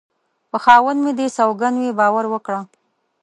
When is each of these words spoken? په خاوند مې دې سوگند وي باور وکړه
په 0.51 0.57
خاوند 0.63 0.99
مې 1.03 1.11
دې 1.19 1.27
سوگند 1.37 1.75
وي 1.77 1.91
باور 1.99 2.25
وکړه 2.29 2.61